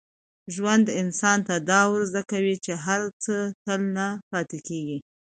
[0.55, 4.97] ژوند انسان ته دا ور زده کوي چي هر څه تل نه پاتې کېږي.